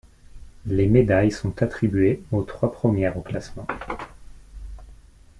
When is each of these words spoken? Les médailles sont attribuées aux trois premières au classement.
Les 0.65 0.87
médailles 0.87 1.31
sont 1.31 1.61
attribuées 1.61 2.23
aux 2.31 2.41
trois 2.41 2.71
premières 2.71 3.17
au 3.19 3.21
classement. 3.21 3.67